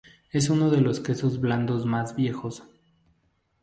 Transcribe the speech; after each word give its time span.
Es 0.31 0.49
uno 0.49 0.71
de 0.71 0.81
los 0.81 0.99
quesos 0.99 1.39
blandos 1.39 1.85
más 1.85 2.15
viejos. 2.15 2.63